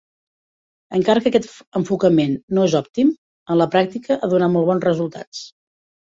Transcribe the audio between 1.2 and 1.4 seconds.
que